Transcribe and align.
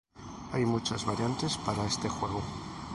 Hay 0.51 0.65
muchas 0.65 1.05
variantes 1.05 1.57
para 1.57 1.85
este 1.85 2.09
juego. 2.09 2.41